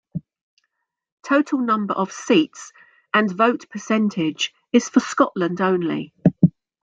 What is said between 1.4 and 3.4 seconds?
number of seats, and